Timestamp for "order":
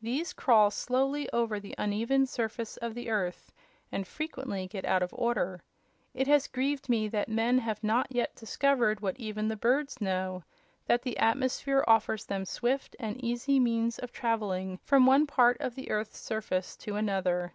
5.12-5.64